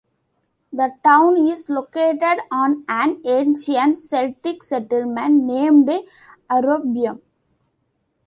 [0.73, 5.91] The town is located on an ancient Celtic settlement, named
[6.49, 7.19] "Arrubium".